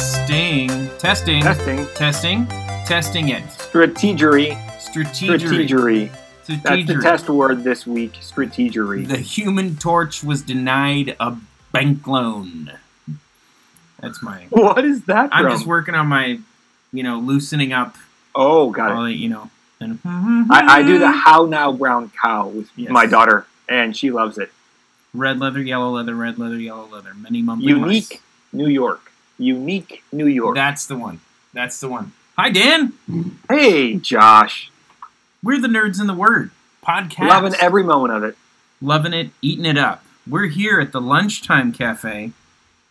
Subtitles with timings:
[0.00, 0.68] Testing.
[0.98, 1.40] Testing.
[1.42, 1.86] Testing.
[1.94, 2.46] Testing.
[2.84, 3.42] Testing it.
[3.44, 4.54] Strategery.
[4.78, 6.10] Strategery.
[6.46, 6.62] Strategery.
[6.62, 8.12] That's the test word this week.
[8.20, 9.08] Strategery.
[9.08, 11.38] The Human Torch was denied a
[11.72, 12.72] bank loan.
[13.98, 14.44] That's my.
[14.50, 15.52] What is that I'm from?
[15.54, 16.40] just working on my,
[16.92, 17.96] you know, loosening up.
[18.34, 19.04] oh, got it.
[19.06, 19.50] The, you know.
[19.80, 22.90] And I, I do the How Now Brown Cow with Yes.
[22.90, 24.52] my daughter, and she loves it.
[25.14, 27.14] red leather, yellow leather, red leather, yellow leather.
[27.14, 28.20] Many mumbling Unique mice.
[28.52, 29.05] New York.
[29.38, 30.54] Unique New York.
[30.54, 31.20] That's the one.
[31.52, 32.12] That's the one.
[32.36, 32.92] Hi, Dan.
[33.48, 34.70] hey, Josh.
[35.42, 36.50] We're the nerds in the word
[36.86, 37.28] podcast.
[37.28, 38.36] Loving every moment of it.
[38.80, 40.04] loving it, eating it up.
[40.28, 42.32] We're here at the lunchtime cafe.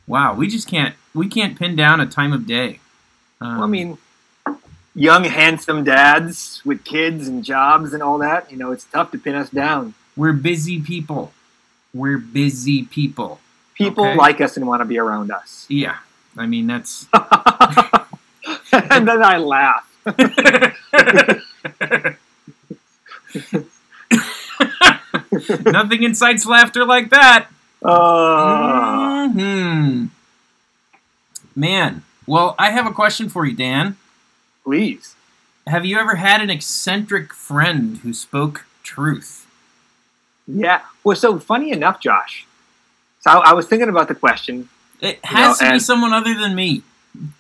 [0.08, 2.80] Wow, we just can't we can't pin down a time of day.
[3.42, 3.98] Um, Well, I mean,
[4.94, 9.18] young, handsome dads with kids and jobs and all that, you know, it's tough to
[9.18, 9.94] pin us down.
[10.16, 11.34] we're busy people.
[11.94, 13.40] We're busy people.
[13.74, 14.16] People Okay.
[14.18, 15.66] like us and want to be around us.
[15.70, 15.98] Yeah,
[16.38, 17.08] I mean that's
[18.74, 19.90] and then I laugh.
[25.66, 27.48] nothing incites laughter like that.
[27.84, 30.06] Uh, hmm
[31.56, 33.98] Man, well, I have a question for you, Dan.
[34.64, 35.16] please.
[35.68, 39.48] Have you ever had an eccentric friend who spoke truth?
[40.48, 40.82] Yeah.
[41.04, 42.46] Well, so funny enough, Josh.
[43.22, 44.70] So I, I was thinking about the question.
[45.02, 46.84] It has know, to be someone other than me.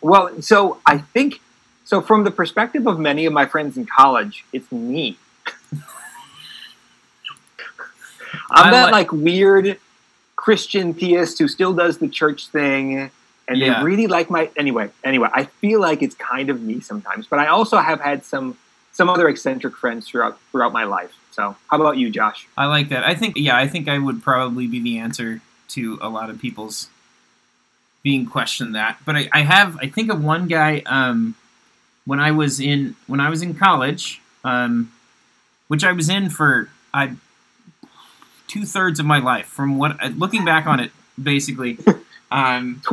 [0.01, 1.41] Well, so I think,
[1.83, 5.17] so from the perspective of many of my friends in college, it's me.
[8.51, 9.79] I'm I that like- like weird
[10.35, 13.09] Christian theist who still does the church thing,
[13.47, 13.79] and Yeah.
[13.79, 14.89] they really like my anyway.
[15.03, 18.57] Anyway, I feel like it's kind of me sometimes, but I also have had some
[18.91, 21.13] some other eccentric friends throughout throughout my life.
[21.31, 22.47] So, how about you, Josh?
[22.55, 23.03] I like that.
[23.03, 26.39] I think, yeah, I think I would probably be the answer to a lot of
[26.39, 26.89] people's
[28.05, 28.99] being questioned that.
[29.03, 31.33] But I, I have, I think of one guy um,
[32.05, 34.93] when I was in when I was in college, um,
[35.67, 37.15] which I was in for I
[38.47, 39.47] two thirds of my life.
[39.47, 41.79] From what looking back on it, basically,
[42.31, 42.83] um,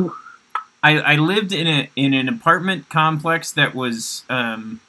[0.81, 4.79] I, I lived in a in an apartment complex that was um,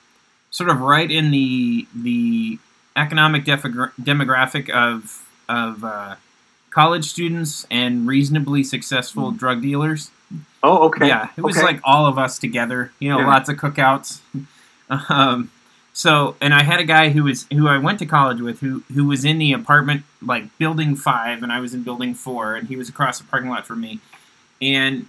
[0.50, 2.58] sort of right in the the
[2.96, 6.16] economic demographic of of uh,
[6.74, 10.10] college students and reasonably successful drug dealers.
[10.62, 11.06] Oh, okay.
[11.06, 11.64] Yeah, it was Okay.
[11.66, 12.90] like all of us together.
[12.98, 13.26] You know, Yeah.
[13.28, 14.18] lots of cookouts.
[15.08, 15.50] Um,
[15.94, 18.82] so, and I had a guy who was who I went to college with who
[18.92, 22.68] who was in the apartment like building five, and I was in building four, and
[22.68, 24.00] he was across the parking lot from me,
[24.60, 25.06] and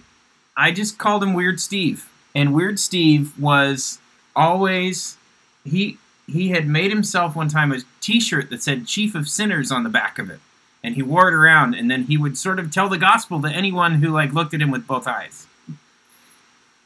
[0.56, 2.08] I just called him Weird Steve.
[2.34, 3.98] And Weird Steve was
[4.34, 5.18] always
[5.64, 9.82] he he had made himself one time a T-shirt that said "Chief of Sinners" on
[9.84, 10.40] the back of it,
[10.82, 13.48] and he wore it around, and then he would sort of tell the gospel to
[13.48, 15.46] anyone who like looked at him with both eyes.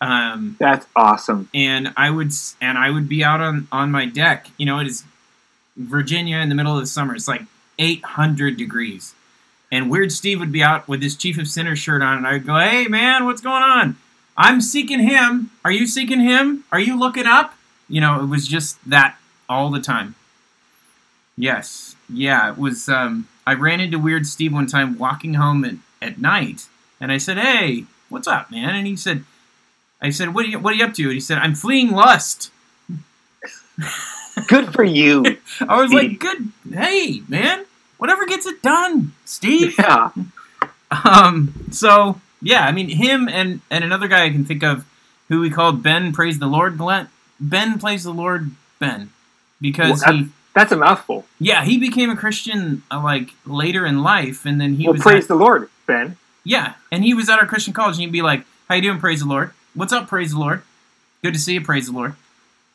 [0.00, 1.48] Um, That's awesome.
[1.52, 4.48] and I would and I would be out on on my deck.
[4.56, 5.04] You know, it is
[5.76, 7.14] Virginia in the middle of the summer.
[7.14, 7.42] It's like
[7.78, 9.14] 800 degrees,
[9.70, 12.32] and Weird Steve would be out with his Chief of Sinners shirt on, and I
[12.32, 13.96] would go, "Hey, man, what's going on?
[14.36, 15.50] I'm seeking him.
[15.64, 16.64] Are you seeking him?
[16.72, 17.54] Are you looking up?"
[17.88, 19.16] You know, it was just that
[19.50, 20.14] all the time.
[21.36, 22.88] Yes, yeah, it was.
[22.88, 26.66] Um, I ran into Weird Steve one time walking home at, at night,
[27.00, 29.24] and I said, "Hey, what's up, man?" And he said.
[30.02, 31.90] I said, "What are you What are you up to?" And he said, "I'm fleeing
[31.90, 32.50] lust."
[34.48, 35.24] Good for you.
[35.60, 36.10] I was Steve.
[36.10, 37.66] like, "Good, hey man,
[37.98, 40.10] whatever gets it done, Steve." yeah.
[41.04, 44.86] Um, so yeah, I mean him and and another guy I can think of
[45.28, 46.12] who we called Ben.
[46.12, 47.08] Praise the Lord, Glenn.
[47.38, 49.10] Ben plays the Lord, Ben,
[49.60, 51.26] because Well, he That's a mouthful.
[51.38, 55.02] yeah he became a Christian uh, like later in life, and then he well, was
[55.02, 56.16] praise at- the Lord, Ben.
[56.44, 58.98] yeah, and he was at our Christian college, and he'd be like, "How you doing?
[58.98, 59.52] Praise the Lord.
[59.74, 60.08] What's up?
[60.08, 60.62] Praise the Lord.
[61.22, 61.60] Good to see you.
[61.60, 62.14] Praise the Lord."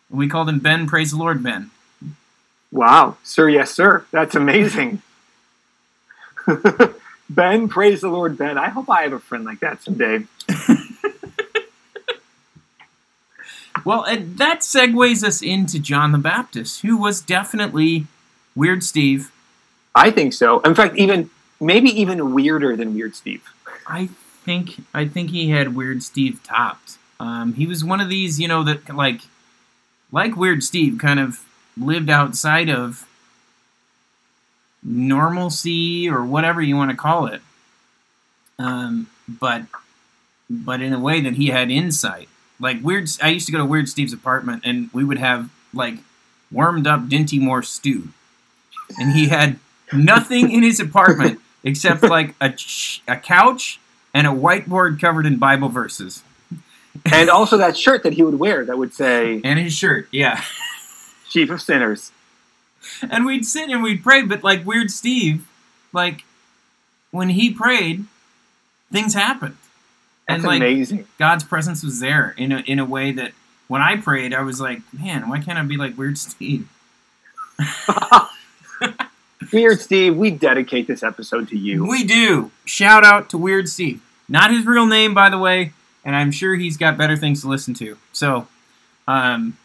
[0.10, 0.88] And we called him Ben.
[0.88, 1.72] Praise the Lord, Ben.
[2.72, 4.06] Wow, sir, yes, sir.
[4.12, 5.02] That's amazing.
[7.30, 8.58] ben, praise the Lord, Ben.
[8.58, 10.26] I hope I have a friend like that someday.
[13.86, 18.08] Well, and that segues us into John the Baptist, who was definitely
[18.56, 19.32] Weird Steve.
[19.94, 20.60] I think so.
[20.62, 21.30] In fact, even
[21.62, 23.44] maybe even weirder than Weird Steve.
[23.88, 24.10] I
[24.44, 26.98] think I think he had Weird Steve topped.
[27.20, 29.22] Um, he was one of these, you know, that like
[30.12, 31.46] like Weird Steve kind of
[31.78, 33.08] lived outside of
[34.84, 37.42] normalcy or whatever you want to call it.
[38.58, 39.64] Um, but
[40.50, 42.30] but in a way that he had insight.
[42.60, 45.96] Like weird I used to go to Weird Steve's apartment and we would have like
[46.52, 48.10] warmed up Dinty Moore stew.
[49.00, 49.60] And he had
[49.92, 53.80] nothing in his apartment except like a, ch- a couch
[54.14, 56.24] and a whiteboard covered in Bible verses.
[57.12, 60.42] and also that shirt that he would wear that would say and his shirt, yeah.
[61.30, 62.12] "Chief of Sinners."
[63.10, 65.46] And we'd sit and we'd pray, but like Weird Steve,
[65.92, 66.24] like
[67.12, 68.06] when he prayed,
[68.92, 69.58] things happened.
[70.28, 71.08] That's and like amazing.
[71.20, 73.32] God's presence was there in a in a way that
[73.68, 76.68] when I prayed, I was like, man, why can't I be like Weird Steve?
[79.54, 81.88] Weird Steve, we dedicate this episode to you.
[81.88, 82.52] We do.
[82.66, 84.02] Shout out to Weird Steve.
[84.28, 85.74] Not his real name, by the way,
[86.04, 87.98] and I'm sure he's got better things to listen to.
[88.12, 88.48] So,
[89.08, 89.58] um,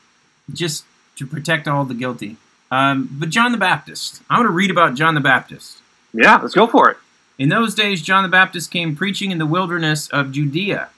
[0.53, 0.85] just
[1.17, 2.37] to protect all the guilty.
[2.71, 4.23] Um, but John the Baptist.
[4.29, 5.79] I'm going to read about John the Baptist.
[6.13, 6.99] Yeah, let's go for it.
[7.41, 10.91] In those days, John the Baptist came preaching in the wilderness of Judea.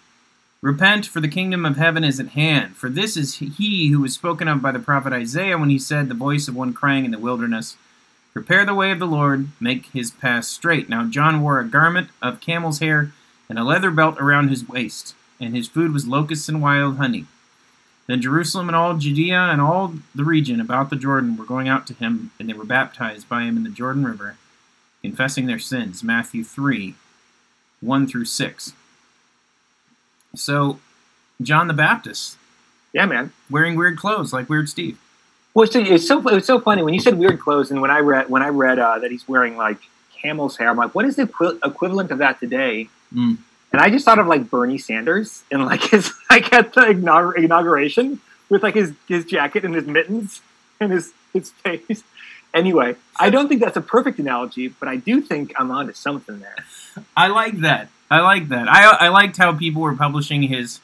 [0.61, 2.77] Repent, for the kingdom of heaven is at hand.
[2.77, 6.09] For this is he who was spoken of by the prophet Isaiah when he said,
[6.09, 7.77] The voice of one crying in the wilderness,
[8.33, 10.89] Prepare the way of the Lord, make his path straight.
[10.89, 13.13] Now John wore a garment of camel's hair
[13.49, 17.27] and a leather belt around his waist, and his food was locusts and wild honey.
[18.09, 21.87] Then Jerusalem and all Judea and all the region about the Jordan were going out
[21.87, 24.39] to him, and they were baptized by him in the Jordan River,
[25.03, 26.03] confessing their sins.
[26.03, 26.95] Matthew 3
[27.81, 28.73] 1 through 6.
[30.35, 30.79] So,
[31.43, 32.37] John the Baptist,
[32.93, 33.33] Yeah, man.
[33.51, 34.99] wearing weird clothes like Weird Steve.
[35.55, 37.99] Well, it's, it's so it's so funny when you said weird clothes, and when I
[37.99, 39.77] read when I read uh, that he's wearing like
[40.23, 42.89] camel's hair, I'm like, what is the equi- equivalent of that today?
[43.15, 43.37] Mm.
[43.73, 47.37] And I just thought of like Bernie Sanders and like his like at the inaugur-
[47.37, 50.41] inauguration with like his his jacket and his mittens
[50.81, 52.03] and his his face.
[52.55, 56.41] Anyway, I don't think that's a perfect analogy, but I do think I'm onto something
[56.41, 56.57] there.
[57.17, 57.89] I like that.
[58.11, 58.69] I like that.
[58.69, 60.81] I I liked how people were publishing his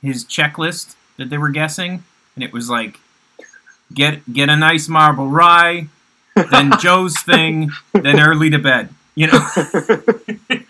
[0.00, 2.04] his checklist that they were guessing,
[2.36, 3.00] and it was like
[3.92, 5.88] get get a nice marble rye,
[6.36, 8.90] then Joe's thing, then early to bed.
[9.16, 9.48] You know,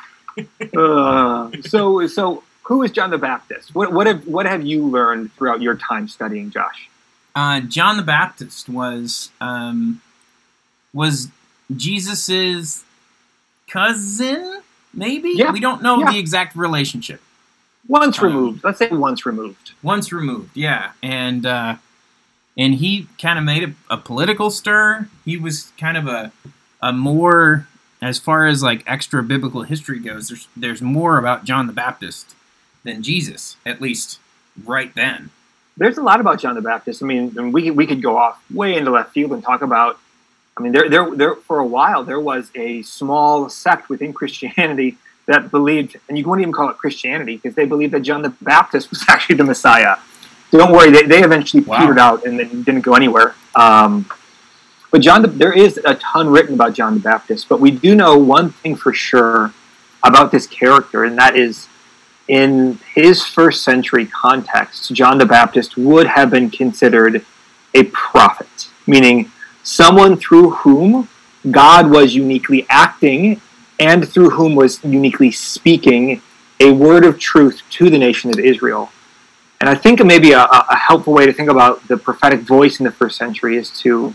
[0.76, 3.74] Uh, so so who is John the Baptist?
[3.74, 6.88] What what have what have you learned throughout your time studying Josh?
[7.36, 10.00] uh, John the Baptist was um,
[10.94, 11.28] was
[11.76, 12.84] Jesus's
[13.68, 14.60] cousin.
[14.92, 15.50] Maybe Yeah.
[15.50, 16.12] we don't know Yeah.
[16.12, 17.20] the exact relationship.
[17.86, 18.64] Once Um, removed.
[18.64, 19.72] Let's say once removed.
[19.82, 21.76] once removed yeah and uh
[22.56, 26.32] and he kind of made a, a political stir he was kind of a
[26.80, 27.66] a more
[28.00, 32.34] as far as like extra biblical history goes there's there's more about john the baptist
[32.84, 34.18] than jesus at least
[34.64, 35.28] right then
[35.76, 37.02] There's a lot about John the Baptist.
[37.02, 39.98] I mean, we we could go off way into left field and talk about.
[40.56, 44.98] I mean, there there there for a while there was a small sect within Christianity
[45.26, 48.30] that believed, and you wouldn't even call it Christianity because they believed that John the
[48.42, 49.96] Baptist was actually the Messiah.
[50.50, 51.78] So don't worry, they, they eventually Wow.
[51.78, 53.34] petered out and then didn't go anywhere.
[53.54, 54.06] Um,
[54.92, 57.96] but John, the, there is a ton written about John the Baptist, but we do
[57.96, 59.52] know one thing for sure
[60.04, 61.66] about this character, and that is
[62.28, 67.24] in his first century context, John the Baptist would have been considered
[67.74, 69.32] a prophet, meaning
[69.64, 71.08] someone through whom
[71.50, 73.40] God was uniquely acting
[73.80, 76.22] and through whom was uniquely speaking
[76.60, 78.90] a word of truth to the nation of Israel.
[79.60, 82.84] And I think maybe a, a helpful way to think about the prophetic voice in
[82.84, 84.14] the first century is to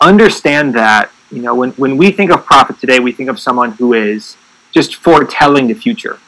[0.00, 3.72] understand that, you know, when, when we think of prophet today, we think of someone
[3.72, 4.36] who is
[4.72, 6.18] just foretelling the future.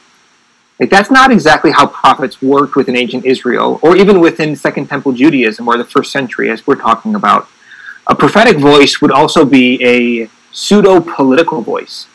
[0.80, 5.12] Like that's not exactly how prophets worked within ancient Israel, or even within Second Temple
[5.12, 7.48] Judaism or the first century, as we're talking about.
[8.08, 12.06] A prophetic voice would also be a pseudo political voice,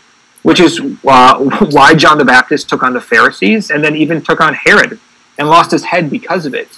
[0.41, 1.37] which is uh,
[1.71, 4.99] why John the Baptist took on the Pharisees and then even took on Herod
[5.37, 6.69] and lost his head because of it.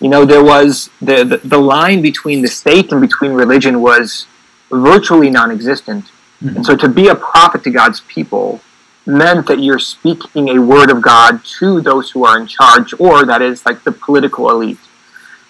[0.00, 4.26] You know, there was the, the, the line between the state and between religion was
[4.70, 6.06] virtually non existent.
[6.42, 6.56] Mhm.
[6.56, 8.60] And so to be a prophet to God's people
[9.06, 13.24] meant that you're speaking a word of God to those who are in charge, or
[13.24, 14.78] that is like the political elite.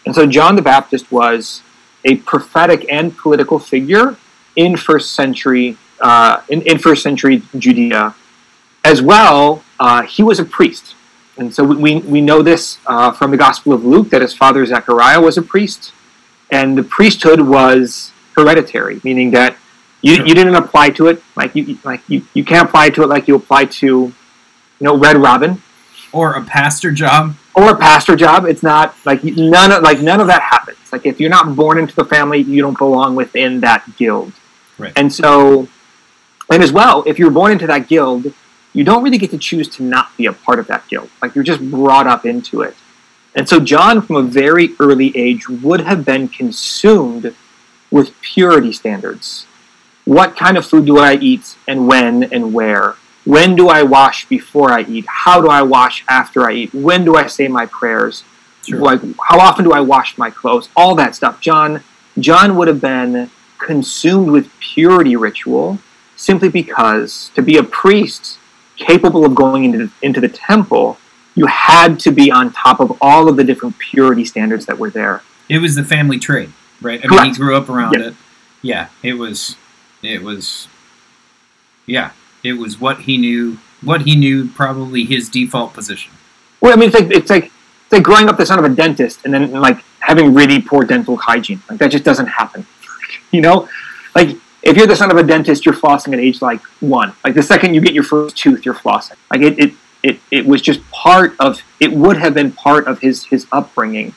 [0.07, 1.62] And so John the Baptist was
[2.05, 4.17] a prophetic and political figure
[4.57, 8.14] in first century uh, in, in first century Judea.
[8.85, 10.95] As well, uh, he was a priest.
[11.37, 14.64] And so we, we know this uh, from the Gospel of Luke that his father
[14.67, 15.93] Zechariah was a priest,
[16.50, 19.57] and the priesthood was hereditary, meaning that
[20.02, 23.09] you, you didn't apply to it like you like you, you can't apply to it
[23.09, 24.14] like you apply to you
[24.81, 25.62] know Red Robin
[26.12, 28.45] or a pastor job or a pastor job.
[28.45, 30.79] It's not like none of like none of that happens.
[30.93, 34.33] Like if you're not born into the family, you don't belong within that guild.
[34.79, 34.93] Right.
[34.97, 35.69] And so,
[36.50, 38.33] and as well, if you're born into that guild,
[38.73, 41.11] you don't really get to choose to not be a part of that guild.
[41.21, 42.77] Like you're just brought up into it.
[43.35, 47.35] And so John, from a very early age, would have been consumed
[47.91, 49.47] with purity standards.
[50.05, 52.97] What kind of food do I eat, and when, and where?
[53.28, 55.04] When do I wash before I eat?
[55.06, 56.73] How do I wash after I eat?
[56.73, 58.25] When do I say my prayers?
[58.66, 58.78] Sure.
[58.80, 60.70] Like how often do I wash my clothes?
[60.75, 61.38] All that stuff.
[61.38, 61.82] John
[62.18, 65.78] John would have been consumed with purity ritual
[66.16, 68.38] simply because to be a priest
[68.76, 70.97] capable of going into into the temple,
[71.35, 74.90] you had to be on top of all of the different purity standards that were
[74.90, 75.23] there.
[75.50, 76.99] It was the family trade, right?
[77.04, 78.06] I mean, he grew up around Yeah.
[78.08, 78.14] it.
[78.62, 79.56] Yeah, it was,
[80.02, 80.66] it was,
[81.87, 82.11] yeah,
[82.42, 83.59] it was what he knew.
[83.83, 86.12] What he knew, probably his default position.
[86.61, 88.75] Well, I mean, it's like it's like it's like growing up the son of a
[88.75, 91.62] dentist and then like having really poor dental hygiene.
[91.68, 92.66] Like that just doesn't happen.
[93.30, 93.68] You know,
[94.14, 97.12] like if you're the son of a dentist, you're flossing at age like one.
[97.25, 99.16] Like the second you get your first tooth, you're flossing.
[99.30, 103.00] Like it it it, it was just part of it would have been part of
[103.00, 104.14] his his upbringing,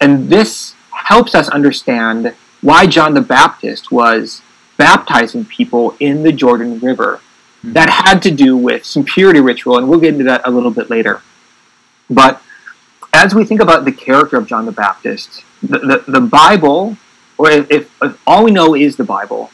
[0.00, 4.42] and this helps us understand why John the Baptist was
[4.76, 7.20] baptizing people in the Jordan River
[7.62, 7.72] hmm.
[7.72, 10.70] that had to do with some purity ritual, and we'll get into that a little
[10.70, 11.22] bit later.
[12.10, 12.42] But
[13.12, 16.96] as we think about the character of John the Baptist, the, the, the Bible,
[17.38, 19.50] or if, if, if all we know is the Bible,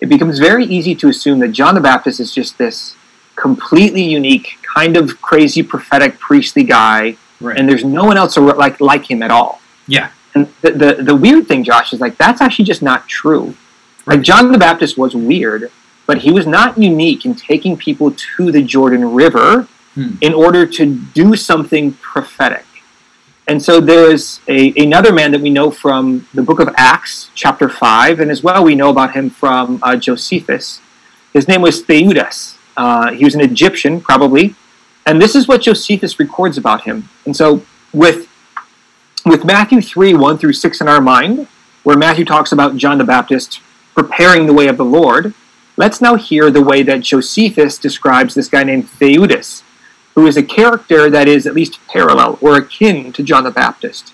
[0.00, 2.96] it becomes very easy to assume that John the Baptist is just this
[3.36, 7.58] completely unique, kind of crazy prophetic priestly guy, Right.
[7.58, 9.62] and there's no one else like like him at all.
[9.86, 10.10] yeah.
[10.34, 13.54] And the, the, the weird thing, Josh, is like that's actually just not true.
[14.06, 15.70] Like John the Baptist was weird,
[16.06, 20.14] but he was not unique in taking people to the Jordan River Hmm.
[20.20, 22.64] in order to do something prophetic.
[23.48, 27.28] And so there is a, another man that we know from the book of Acts,
[27.34, 30.80] chapter 5, and as well we know about him from uh, Josephus.
[31.32, 32.56] His name was Theudas.
[32.76, 34.54] Uh, he was an Egyptian, probably.
[35.04, 37.08] And this is what Josephus records about him.
[37.26, 38.28] And so with
[39.26, 41.48] with Matthew 3, 1 through 6 in our mind,
[41.82, 43.60] where Matthew talks about John the Baptist
[43.94, 45.34] preparing the way of the Lord,
[45.76, 49.62] let's now hear the way that Josephus describes this guy named Theudas,
[50.14, 54.12] who is a character that is at least parallel or akin to John the Baptist.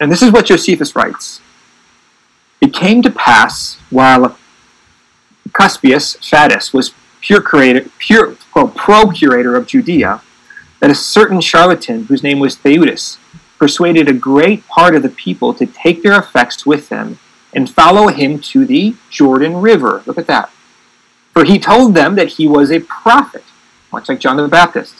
[0.00, 1.40] And this is what Josephus writes
[2.60, 4.36] It came to pass while
[5.50, 10.22] Cuspius Fadus was pure curator, pure, well, procurator of Judea,
[10.80, 13.18] that a certain charlatan whose name was Theudas
[13.58, 17.18] persuaded a great part of the people to take their effects with them
[17.52, 20.02] and follow him to the Jordan River.
[20.06, 20.50] Look at that.
[21.32, 23.44] For he told them that he was a prophet,
[23.92, 24.96] much like John the Baptist,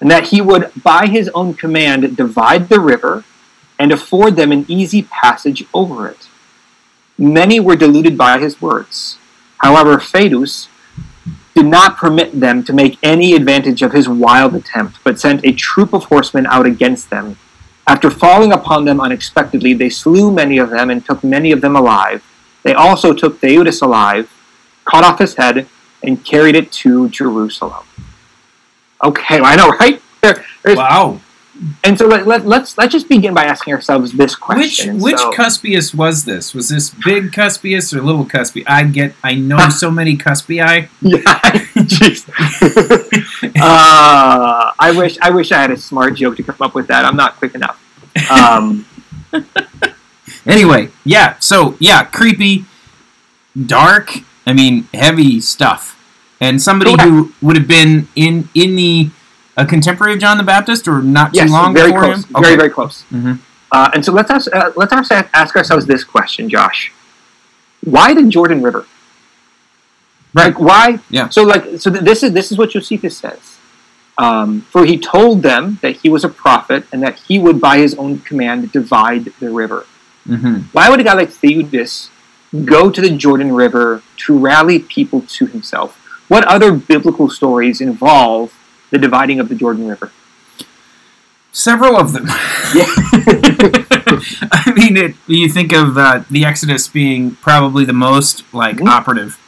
[0.00, 3.24] and that he would, by his own command, divide the river
[3.78, 6.28] and afford them an easy passage over it.
[7.16, 9.18] Many were deluded by his words.
[9.58, 10.68] However, Fadus
[11.54, 15.52] did not permit them to make any advantage of his wild attempt, but sent a
[15.52, 17.36] troop of horsemen out against them.
[17.88, 21.74] After falling upon them unexpectedly, they slew many of them and took many of them
[21.74, 22.22] alive.
[22.62, 24.30] They also took Theudas alive,
[24.84, 25.66] cut off his head,
[26.02, 27.86] and carried it to Jerusalem.
[29.02, 30.02] Okay, I know, right?
[30.20, 31.22] There, Wow.
[31.82, 35.00] And so let, let, let's let's just begin by asking ourselves this question.
[35.00, 36.54] which So- Cuspius was this?
[36.54, 38.64] Was this big Cuspius or little Cuspius?
[38.66, 39.14] I get.
[39.24, 40.88] I know so many Cuspii.
[41.02, 41.20] Yeah,
[43.60, 47.04] uh, I wish I wish I had a smart joke to come up with that.
[47.04, 47.82] I'm not quick enough.
[48.30, 48.86] Um,
[50.46, 51.36] Anyway, yeah.
[51.40, 52.64] So yeah, creepy,
[53.66, 54.18] dark.
[54.46, 55.94] I mean, heavy stuff.
[56.40, 59.10] And somebody who would have been in in the
[59.58, 62.24] a contemporary of John the Baptist, or not too yes, long very before close.
[62.24, 62.42] him.
[62.42, 63.04] Very very close.
[63.12, 63.38] Mhm.
[63.70, 66.92] Uh, and so let's ask uh, let's ask, ourselves this question, Josh.
[67.84, 68.86] Why the Jordan River?
[70.32, 71.00] Like why?
[71.10, 71.28] Yeah.
[71.28, 73.56] So like so th- this is this is what Josephus says.
[74.16, 77.78] Um, for he told them that he was a prophet and that he would, by
[77.78, 79.86] his own command, divide the river.
[80.26, 82.10] hmm Why would a guy like Theudas
[82.64, 85.96] go to the Jordan River to rally people to himself?
[86.26, 88.52] What other biblical stories involve
[88.90, 90.10] the dividing of the Jordan River?
[91.52, 92.26] Several of them.
[92.74, 92.84] Yeah.
[94.52, 98.88] I mean, it, you think of uh, the Exodus being probably the most like Mhm.
[98.88, 99.38] operative.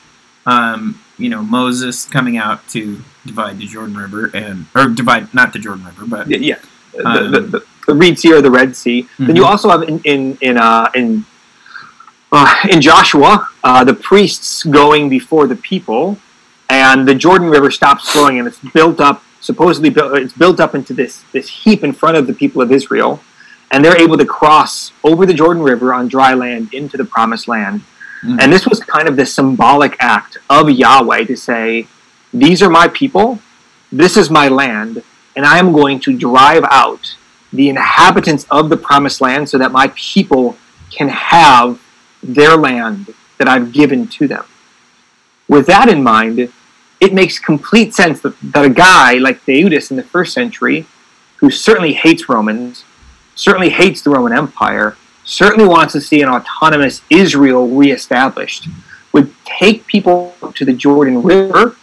[0.47, 5.53] Um, you know, Moses coming out to divide the Jordan River and or divide not
[5.53, 6.57] the Jordan River, but Yeah, yeah.
[6.97, 9.07] The, Um, the, the, the Reed Sea or the Red Sea.
[9.19, 9.47] Then you Mhm.
[9.47, 11.25] also have in in in uh, in,
[12.33, 16.19] uh, in Joshua uh, the priests going before the people,
[16.69, 20.75] and the Jordan River stops flowing, and it's built up supposedly built, it's built up
[20.75, 23.21] into this this heap in front of the people of Israel,
[23.71, 27.49] and they're able to cross over the Jordan River on dry land into the Promised
[27.49, 27.83] Land.
[28.23, 28.39] Mhm.
[28.41, 31.87] And this was kind of the symbolic act of Yahweh to say,
[32.33, 33.41] "These are my people,
[33.91, 35.03] this is my land,
[35.35, 37.17] and I am going to drive out
[37.53, 40.57] the inhabitants of the promised land so that my people
[40.91, 41.79] can have
[42.23, 44.45] their land that I've given to them.
[45.49, 46.53] With that in mind,
[47.01, 50.87] it makes complete sense that, that a guy like Theudas in the first century,
[51.37, 52.85] who certainly hates Romans,
[53.35, 58.69] certainly hates the Roman Empire, certainly wants to see an autonomous Israel reestablished,
[59.13, 61.77] would take people to the Jordan River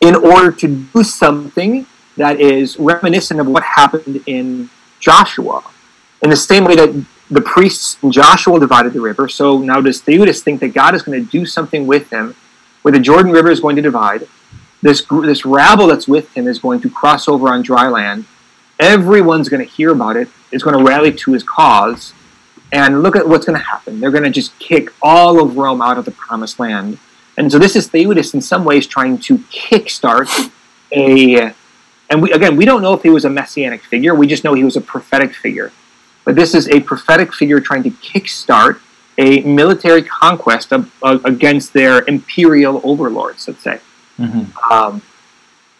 [0.00, 5.62] in order to do something that is reminiscent of what happened in Joshua.
[6.22, 10.02] In the same way that the priests in Joshua divided the river, so now does
[10.02, 12.34] Theudas think that God is going to do something with him
[12.82, 14.26] where the Jordan River is going to divide.
[14.82, 18.24] This, this rabble that's with him is going to cross over on dry land.
[18.78, 22.14] Everyone's going to hear about it, is going to rally to his cause.
[22.72, 24.00] And look at what's going to happen.
[24.00, 26.98] They're going to just kick all of Rome out of the promised land.
[27.36, 30.50] And so this is Theudas in some ways trying to kickstart
[30.92, 31.52] a.
[32.08, 34.14] And we, again, we don't know if he was a messianic figure.
[34.14, 35.72] We just know he was a prophetic figure.
[36.24, 38.80] But this is a prophetic figure trying to kickstart
[39.18, 43.80] a military conquest of, uh, against their imperial overlords, let's say.
[44.18, 44.72] Mm-hmm.
[44.72, 45.02] Um,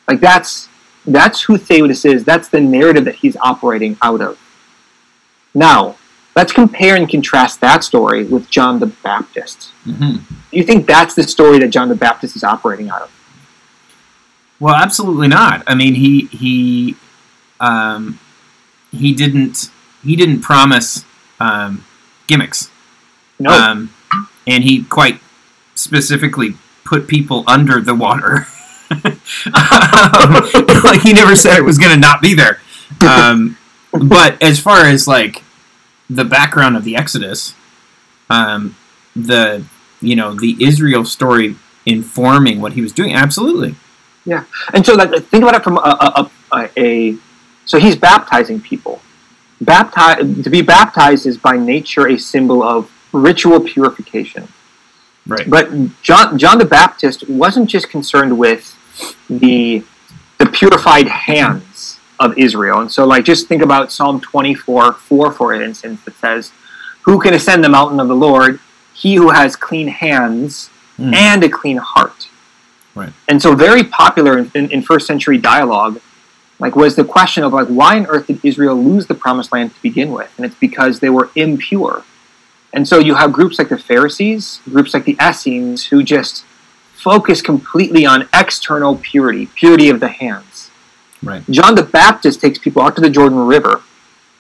[0.09, 0.69] like that's
[1.07, 2.25] that's who Theudas is.
[2.25, 4.39] That's the narrative that he's operating out of.
[5.55, 5.97] Now,
[6.37, 9.73] let's compare and contrast that story with John the Baptist.
[9.85, 10.17] Mm-hmm.
[10.51, 13.11] Do you think that's the story that John the Baptist is operating out of?
[14.59, 15.63] Well, absolutely not.
[15.67, 16.97] I mean, he he
[17.61, 18.19] um,
[18.93, 19.71] he didn't
[20.03, 21.05] he didn't promise
[21.39, 21.85] um,
[22.27, 22.71] gimmicks.
[23.41, 23.51] No.
[23.51, 23.93] Um,
[24.47, 25.21] and he quite
[25.75, 26.55] specifically
[26.85, 28.47] put people under the water.
[28.91, 29.03] um,
[30.85, 32.61] like he never said it was going to not be there.
[33.01, 33.57] Um,
[33.93, 35.43] but as far as like
[36.09, 37.55] the background of the Exodus,
[38.29, 38.77] um,
[39.17, 39.65] the
[40.01, 41.57] you know the Israel story
[41.87, 43.75] informing what he was doing, absolutely.
[44.25, 44.45] Yeah,
[44.75, 47.19] and so like think about it from a, a, a, a
[47.65, 49.01] so he's baptizing people.
[49.61, 54.49] Baptize to be baptized is by nature a symbol of ritual purification.
[55.27, 55.49] Right.
[55.49, 55.71] But
[56.03, 58.77] John, John the Baptist wasn't just concerned with
[59.29, 59.85] the
[60.39, 62.81] the purified hands of Israel.
[62.81, 66.53] And so, like, just think about Psalm 24 4, for instance, that says,
[67.03, 68.61] Who can ascend the mountain of the Lord?
[68.95, 71.15] He who has clean hands mm.
[71.15, 72.29] and a clean heart.
[72.95, 73.13] Right.
[73.29, 76.01] And so, very popular in, in, in first century dialogue
[76.61, 79.75] like was the question of like why on earth did Israel lose the promised land
[79.75, 80.31] to begin with?
[80.37, 82.05] And it's because they were impure.
[82.73, 86.45] And so you have groups like the Pharisees, groups like the Essenes, who just
[86.95, 90.71] focus completely on external purity, purity of the hands.
[91.23, 91.43] Right.
[91.51, 93.83] John the Baptist takes people out to the Jordan River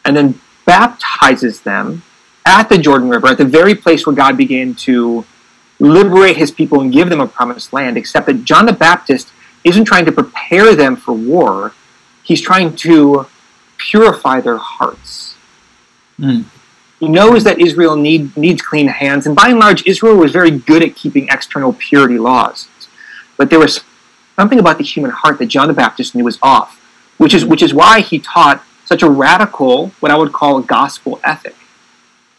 [0.04, 2.02] and then baptizes them
[2.46, 5.24] at the Jordan River, at the very place where God began to
[5.78, 9.32] liberate his people and give them a promised land, except that John the Baptist
[9.64, 11.72] isn't trying to prepare them for war,
[12.22, 13.26] he's trying to
[13.76, 15.34] purify their hearts.
[16.18, 16.44] Mm.
[17.00, 20.50] He knows that Israel need, needs clean hands, and by and large, Israel was very
[20.50, 22.68] good at keeping external purity laws.
[23.38, 23.80] But there was
[24.36, 26.78] something about the human heart that John the Baptist knew was off,
[27.16, 30.62] which is, which is why he taught such a radical, what I would call a
[30.62, 31.56] gospel ethic.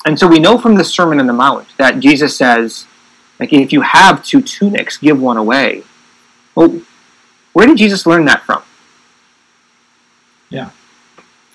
[0.05, 2.85] And so we know from the Sermon on the Mount that Jesus says,
[3.39, 5.83] like, if you have two tunics, give one away.
[6.53, 6.81] Well,
[7.53, 8.61] where did Jesus learn that from?
[10.49, 10.69] Yeah.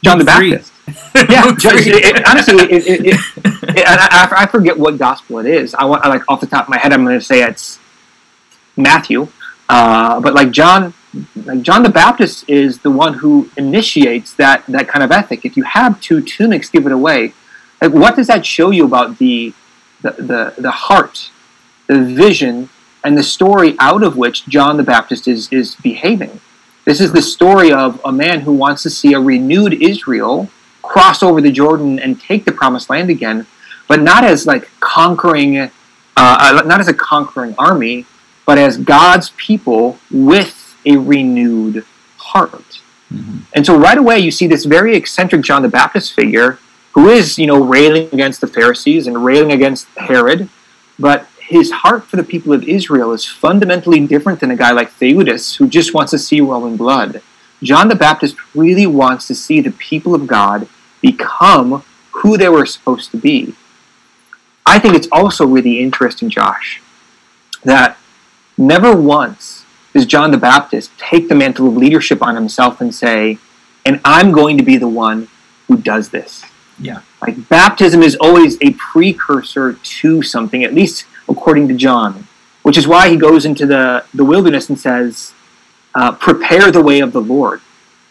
[0.02, 0.72] John the Baptist.
[0.86, 0.92] Yeah,
[1.48, 5.74] it, honestly, it, it, I, I, forget what gospel it is.
[5.74, 7.80] I want, like off the top of my head, I'm going to say it's
[8.76, 9.28] Matthew.
[9.68, 10.94] Uh, but like John,
[11.44, 15.44] like John the Baptist is the one who initiates that that kind of ethic.
[15.44, 17.32] If you have two tunics, give it away.
[17.82, 19.54] Like, what does that show you about the
[20.02, 21.30] the the, the heart,
[21.88, 22.68] the vision,
[23.02, 26.40] and the story out of which John the Baptist is is behaving?
[26.84, 30.48] This is the story of a man who wants to see a renewed Israel
[30.86, 33.46] cross over the Jordan and take the promised land again,
[33.88, 35.70] but not as like conquering, uh,
[36.16, 38.06] uh, not as a conquering army,
[38.46, 41.84] but as God's people with a renewed
[42.18, 42.80] heart.
[43.12, 43.38] Mm-hmm.
[43.54, 46.58] And so right away you see this very eccentric John the Baptist figure
[46.92, 50.48] who is, you know, railing against the Pharisees and railing against Herod,
[50.98, 54.90] but his heart for the people of Israel is fundamentally different than a guy like
[54.98, 57.22] Theudas who just wants to see Roman blood.
[57.62, 60.68] John the Baptist really wants to see the people of God
[61.10, 63.54] become who they were supposed to be.
[64.64, 66.82] I think it's also really interesting, Josh,
[67.62, 67.96] that
[68.58, 73.38] never once does John the Baptist take the mantle of leadership on himself and say,
[73.84, 75.28] and I'm going to be the one
[75.68, 76.44] who does this.
[76.78, 77.00] Yeah.
[77.22, 82.26] Like baptism is always a precursor to something, at least according to John,
[82.62, 85.32] which is why he goes into the, the wilderness and says,
[85.94, 87.60] uh, Prepare the way of the Lord.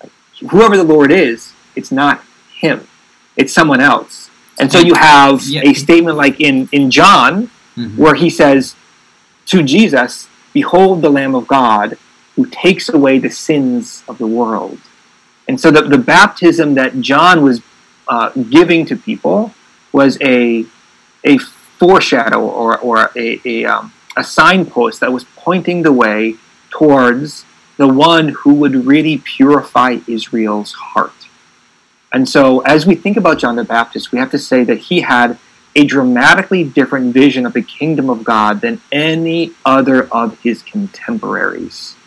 [0.02, 0.12] Like,
[0.50, 2.24] whoever the Lord is, it's not
[2.56, 2.88] him,
[3.36, 4.30] it's someone else.
[4.58, 5.62] And so you have yeah.
[5.66, 7.98] a statement like in, in John, mm-hmm.
[8.02, 8.76] where he says
[9.48, 11.98] to Jesus, Behold the Lamb of God
[12.36, 14.80] who takes away the sins of the world.
[15.48, 17.62] And so the, the baptism that John was
[18.08, 19.54] uh, giving to people
[19.92, 20.66] was a,
[21.24, 26.36] a foreshadow or, or a, a, um, a signpost that was pointing the way
[26.70, 27.46] towards
[27.78, 31.14] the one who would really purify Israel's heart.
[32.16, 35.02] And so, as we think about John the Baptist, we have to say that he
[35.02, 35.38] had
[35.76, 41.98] a dramatically different vision of the kingdom of God than any other of his contemporaries.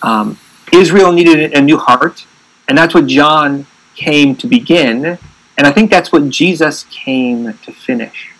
[0.00, 0.38] Um,
[0.72, 2.24] Israel needed a new heart,
[2.68, 3.66] and that's what John
[3.96, 5.18] came to begin,
[5.56, 8.30] and I think that's what Jesus came to finish.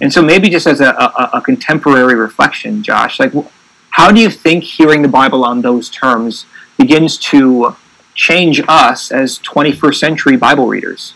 [0.00, 3.32] And so, maybe just as a, a, a contemporary reflection, Josh, like,
[3.90, 6.46] how do you think hearing the Bible on those terms
[6.78, 7.74] begins to
[8.16, 11.14] change us as 21st century Bible readers?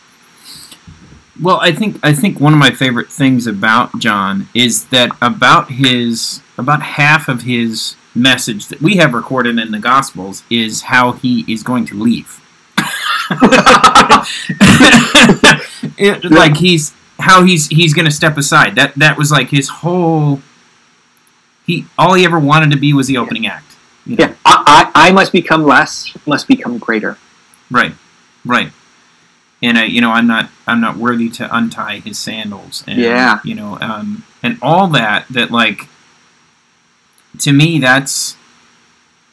[1.42, 5.70] Well, I think I think one of my favorite things about John is that about
[5.70, 11.12] his about half of his message that we have recorded in the Gospels is how
[11.12, 12.36] he is going to leave.
[15.98, 18.74] it, like he's how he's he's going to step aside.
[18.74, 20.42] That that was like his whole.
[21.64, 23.76] He all he ever wanted to be was the opening act.
[24.04, 24.26] You know?
[24.26, 24.34] Yeah,
[24.66, 27.18] I, I, must become less, must become greater.
[27.70, 27.94] Right,
[28.44, 28.72] right.
[29.62, 32.82] And I, you know, I'm not, I'm not worthy to untie his sandals.
[32.86, 33.40] And, yeah.
[33.44, 35.26] You know, um, and all that.
[35.30, 35.88] That like,
[37.40, 38.36] to me, that's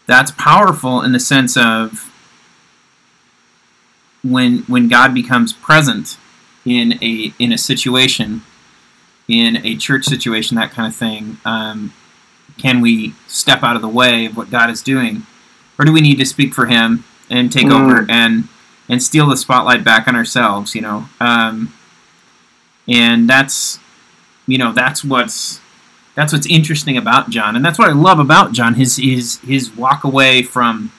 [0.06, 2.12] that's powerful in the sense of
[4.24, 6.18] when when God becomes present
[6.66, 8.44] in a in a situation,
[9.28, 11.38] in a church situation, that kind of thing.
[11.46, 11.94] Um,
[12.58, 15.24] can we step out of the way of what God is doing,
[15.78, 17.80] or do we need to speak for Him and take mm.
[17.80, 18.48] over and
[18.90, 20.76] and steal the spotlight back on ourselves?
[20.76, 21.74] You know, um,
[22.88, 23.80] and that's
[24.48, 25.60] you know that's what's
[26.16, 28.76] that's what's interesting about John, and that's what I love about John.
[28.76, 30.92] His his his walk away from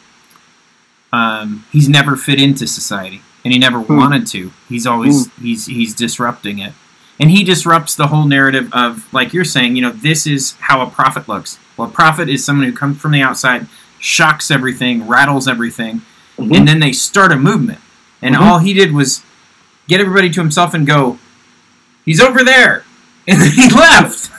[1.12, 3.96] um, he's never fit into society, and he never mm.
[3.96, 4.52] wanted to.
[4.68, 5.42] He's always mm.
[5.42, 6.72] he's he's disrupting it
[7.20, 10.80] and he disrupts the whole narrative of like you're saying you know this is how
[10.80, 11.58] a prophet looks.
[11.76, 13.66] Well a prophet is someone who comes from the outside
[13.98, 16.02] shocks everything rattles everything
[16.36, 16.54] mm-hmm.
[16.54, 17.80] and then they start a movement.
[18.22, 18.44] And mm-hmm.
[18.44, 19.22] all he did was
[19.88, 21.18] get everybody to himself and go
[22.04, 22.84] he's over there.
[23.30, 24.30] And then he left.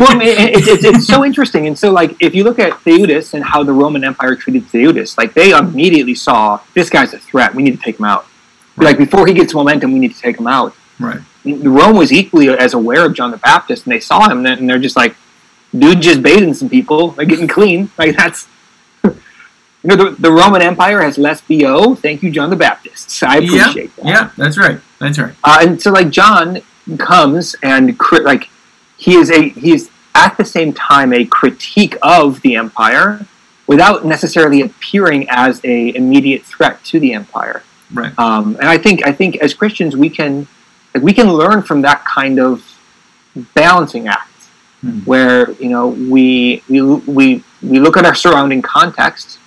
[0.00, 1.68] Well it, it, it's so interesting.
[1.68, 5.16] And so like if you look at theudas and how the roman empire treated theudas
[5.16, 7.54] like they immediately saw this guy's a threat.
[7.54, 8.26] We need to take him out.
[8.74, 8.86] Right.
[8.86, 10.74] like before he gets momentum we need to take him out.
[10.98, 14.68] Right Rome was equally as aware of John the Baptist, and they saw him, and
[14.68, 15.16] they're just like,
[15.76, 17.90] dude, just bathing some people, like getting clean.
[17.98, 18.48] Like that's,
[19.04, 19.16] you
[19.84, 21.94] know, the, the Roman Empire has less bo.
[21.94, 23.22] Thank you, John the Baptist.
[23.22, 24.06] I appreciate yeah, that.
[24.06, 24.80] Yeah, that's right.
[24.98, 25.34] That's right.
[25.42, 26.62] Uh, and so, like John
[26.98, 28.48] comes and like
[28.96, 33.26] he is a he is at the same time a critique of the empire
[33.66, 37.62] without necessarily appearing as a immediate threat to the empire.
[37.92, 38.16] Right.
[38.18, 40.46] Um, and I think I think as Christians we can
[40.94, 42.78] like we can learn from that kind of
[43.54, 44.30] balancing act
[44.80, 45.00] hmm.
[45.00, 49.38] where you know we, we we we look at our surrounding context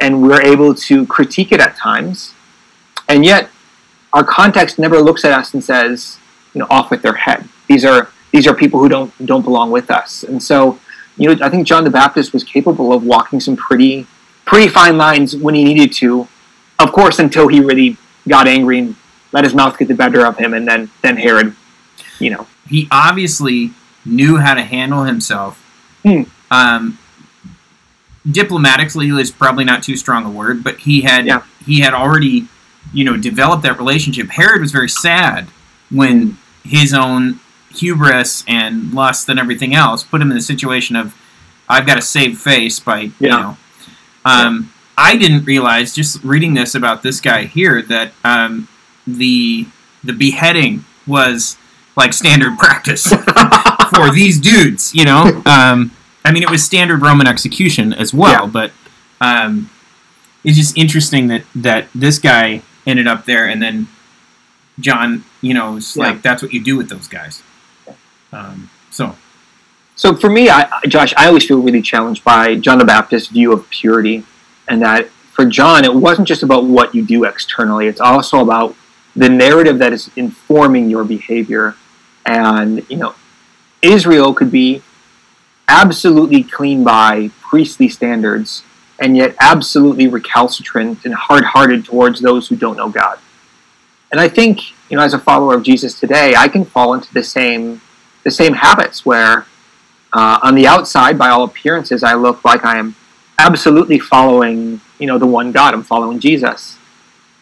[0.00, 2.34] and we're able to critique it at times.
[3.08, 3.50] And yet
[4.12, 6.18] our context never looks at us and says
[6.54, 7.48] you know off with their head.
[7.66, 10.22] These are these are people who don't don't belong with us.
[10.22, 10.78] And so
[11.18, 14.06] you know i think john the baptist was capable of walking some pretty
[14.46, 16.26] pretty fine lines when he needed to
[16.78, 18.96] of course until he really got angry and
[19.32, 21.54] let his mouth get the better of him, and then then Herod,
[22.18, 23.72] you know, he obviously
[24.04, 25.62] knew how to handle himself.
[26.02, 26.22] Hmm.
[26.50, 26.98] Um,
[28.30, 31.42] diplomatically is probably not too strong a word, but he had yeah.
[31.64, 32.48] he had already,
[32.92, 34.28] you know, developed that relationship.
[34.30, 35.48] Herod was very sad
[35.90, 36.68] when hmm.
[36.68, 41.14] his own hubris and lust and everything else put him in the situation of
[41.68, 43.10] I've got to save face by yeah.
[43.20, 43.56] you know.
[44.24, 48.68] Um, I didn't realize just reading this about this guy here that um,
[49.16, 49.66] the
[50.04, 51.56] the beheading was
[51.96, 54.94] like standard practice for these dudes.
[54.94, 55.92] You know, um,
[56.24, 58.50] I mean, it was standard Roman execution as well, yeah.
[58.50, 58.72] but
[59.20, 59.70] um,
[60.44, 63.88] it's just interesting that that this guy ended up there, and then
[64.78, 66.10] John, you know, is yeah.
[66.10, 67.42] like that's what you do with those guys.
[68.32, 69.16] Um, so.
[69.96, 73.52] So for me, I, Josh, I always feel really challenged by John the Baptist's view
[73.52, 74.22] of purity,
[74.68, 78.76] and that for John, it wasn't just about what you do externally; it's also about
[79.18, 81.74] the narrative that is informing your behavior.
[82.24, 83.14] And, you know,
[83.82, 84.82] Israel could be
[85.66, 88.62] absolutely clean by priestly standards
[89.00, 93.18] and yet absolutely recalcitrant and hard hearted towards those who don't know God.
[94.10, 97.12] And I think, you know, as a follower of Jesus today, I can fall into
[97.12, 97.80] the same
[98.24, 99.46] the same habits where
[100.12, 102.94] uh, on the outside, by all appearances, I look like I am
[103.38, 105.74] absolutely following, you know, the one God.
[105.74, 106.78] I'm following Jesus.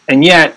[0.07, 0.55] And yet,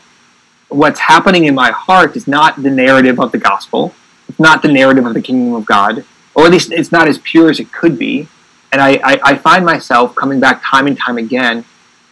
[0.70, 3.94] what's happening in my heart is not the narrative of the gospel.
[4.28, 6.04] It's not the narrative of the kingdom of God,
[6.34, 8.28] or at least it's not as pure as it could be.
[8.72, 11.64] And I, I, I find myself coming back time and time again,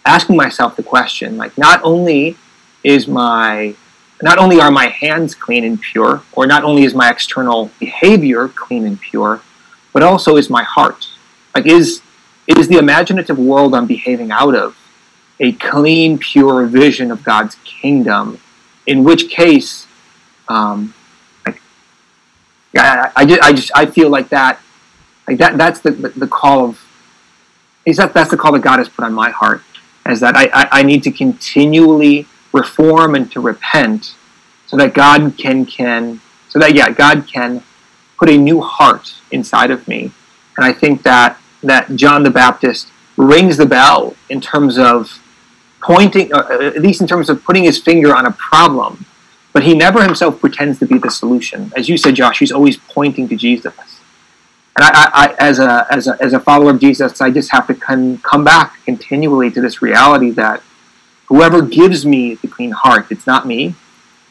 [0.04, 2.36] asking myself the question, like, not only
[2.82, 3.74] is my
[4.20, 8.48] not only are my hands clean and pure, or not only is my external behavior
[8.48, 9.40] clean and pure,
[9.92, 11.08] but also is my heart.
[11.54, 12.02] Like, is
[12.48, 14.76] is the imaginative world I'm behaving out of
[15.38, 18.40] a clean, pure vision of God's kingdom?
[18.88, 19.86] In which case,
[20.48, 20.94] um,
[21.46, 21.60] like,
[22.76, 24.58] I, I, just, I just I feel like that,
[25.28, 26.80] like that that's the, the, the call of,
[27.84, 29.62] is that that's the call that God has put on my heart,
[30.06, 34.14] is that I, I, I need to continually reform and to repent
[34.66, 37.62] so that God can can so that yeah God can
[38.18, 40.12] put a new heart inside of me.
[40.56, 45.20] And I think that that John the Baptist rings the bell in terms of
[45.80, 49.06] pointing uh, uh, at least in terms of putting his finger on a problem
[49.52, 52.76] but he never himself pretends to be the solution as you said Josh he's always
[52.76, 53.74] pointing to Jesus
[54.76, 57.66] and I, I, as a as a as a follower of Jesus I just have
[57.68, 60.62] to come come back continually to this reality that
[61.28, 63.74] whoever gives me the clean heart, it's not me.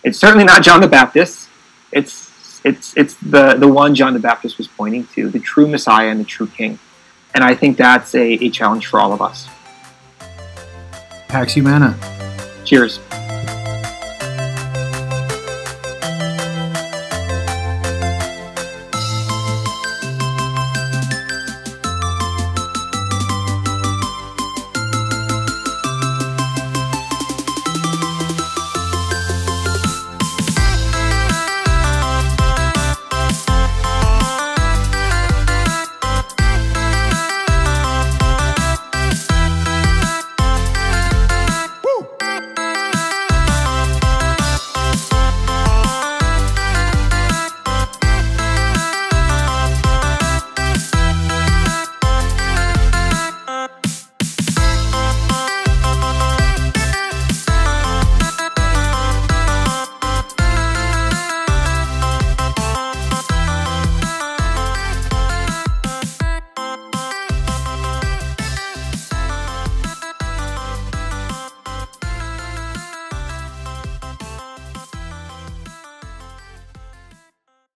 [0.03, 1.49] It's certainly not John the Baptist.
[1.91, 6.09] It's it's it's the the one John the Baptist was pointing to, the true Messiah
[6.09, 6.79] and the true King.
[7.33, 9.47] And I think that's a, a challenge for all of us.
[11.27, 11.97] Pax Humana.
[12.63, 12.99] Cheers.